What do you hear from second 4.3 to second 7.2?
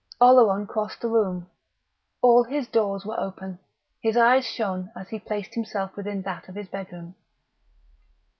shone as he placed himself within that of his bedroom.